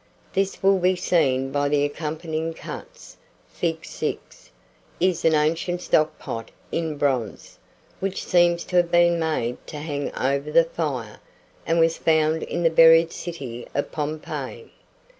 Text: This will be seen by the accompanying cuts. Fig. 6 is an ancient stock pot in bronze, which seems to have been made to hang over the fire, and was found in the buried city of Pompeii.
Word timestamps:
This 0.33 0.63
will 0.63 0.79
be 0.79 0.95
seen 0.95 1.51
by 1.51 1.69
the 1.69 1.83
accompanying 1.85 2.55
cuts. 2.55 3.17
Fig. 3.53 3.85
6 3.85 4.49
is 4.99 5.23
an 5.23 5.35
ancient 5.35 5.79
stock 5.83 6.17
pot 6.17 6.49
in 6.71 6.97
bronze, 6.97 7.59
which 7.99 8.25
seems 8.25 8.63
to 8.63 8.77
have 8.77 8.89
been 8.91 9.19
made 9.19 9.57
to 9.67 9.77
hang 9.77 10.11
over 10.15 10.49
the 10.51 10.63
fire, 10.63 11.19
and 11.67 11.77
was 11.77 11.97
found 11.99 12.41
in 12.41 12.63
the 12.63 12.71
buried 12.71 13.13
city 13.13 13.67
of 13.75 13.91
Pompeii. 13.91 14.71